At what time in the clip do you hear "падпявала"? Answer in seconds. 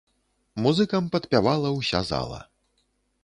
1.15-1.69